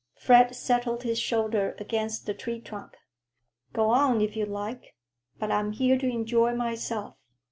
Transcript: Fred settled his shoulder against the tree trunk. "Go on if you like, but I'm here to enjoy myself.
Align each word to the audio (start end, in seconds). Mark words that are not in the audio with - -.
Fred 0.15 0.55
settled 0.55 1.03
his 1.03 1.19
shoulder 1.19 1.75
against 1.77 2.25
the 2.25 2.33
tree 2.33 2.59
trunk. 2.59 2.97
"Go 3.71 3.91
on 3.91 4.19
if 4.19 4.35
you 4.35 4.47
like, 4.47 4.95
but 5.37 5.51
I'm 5.51 5.73
here 5.73 5.99
to 5.99 6.09
enjoy 6.09 6.55
myself. 6.55 7.17